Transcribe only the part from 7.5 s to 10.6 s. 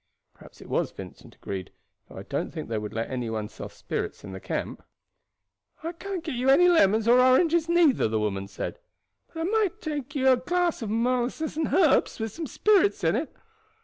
neither," the woman said; "but I might make you a drink